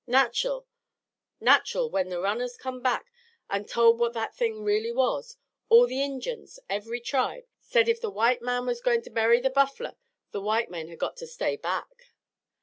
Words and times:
Nacherl, 0.07 0.63
when 1.91 2.09
the 2.09 2.19
runners 2.19 2.57
come 2.57 2.81
back 2.81 3.11
an' 3.51 3.65
told 3.65 3.99
what 3.99 4.13
that 4.13 4.35
thing 4.35 4.63
really 4.63 4.91
was, 4.91 5.37
all 5.69 5.85
the 5.85 6.01
Injuns, 6.01 6.57
every 6.67 6.99
tribe, 6.99 7.45
said 7.59 7.87
if 7.87 8.01
the 8.01 8.09
white 8.09 8.41
man 8.41 8.65
was 8.65 8.81
goin' 8.81 9.03
to 9.03 9.11
bury 9.11 9.39
the 9.39 9.51
buffler 9.51 9.95
the 10.31 10.41
white 10.41 10.71
man 10.71 10.87
had 10.87 10.97
got 10.97 11.17
to 11.17 11.27
stay 11.27 11.55
back. 11.55 12.15